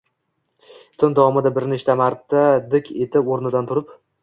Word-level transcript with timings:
tun 1.03 1.17
davomida 1.19 1.51
bir 1.59 1.67
necha 1.75 1.97
marta 2.01 2.43
dik 2.75 2.93
etib 3.07 3.33
o‘rnidan 3.39 3.73
turib 3.75 3.97